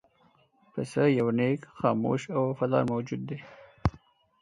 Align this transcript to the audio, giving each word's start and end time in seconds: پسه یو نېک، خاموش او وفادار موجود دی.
پسه 0.71 1.03
یو 1.19 1.27
نېک، 1.37 1.61
خاموش 1.77 2.21
او 2.35 2.41
وفادار 2.51 2.83
موجود 2.91 3.21
دی. 3.29 3.37